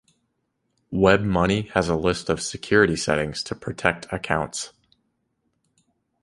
[0.91, 4.73] WebMoney has a list of security settings to protect accounts.